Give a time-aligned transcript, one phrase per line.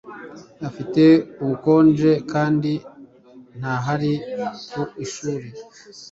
[0.67, 1.03] Afite
[1.41, 2.71] ubukonje kandi
[3.57, 4.13] ntahari
[4.69, 5.47] ku ishuri